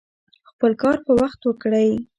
خپل 0.49 0.71
کار 0.81 0.97
په 1.05 1.11
وخت 1.19 1.39
وکړئ 1.43 1.91